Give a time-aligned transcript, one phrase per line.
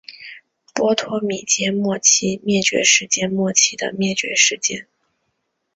[0.73, 4.87] 波托米阶末期灭绝事件末期的灭绝事件。